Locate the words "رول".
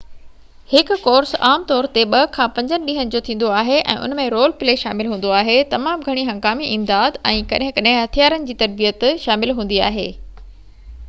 4.35-4.55